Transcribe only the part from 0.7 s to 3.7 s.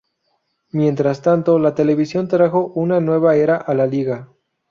Mientras tanto, la televisión trajo una nueva era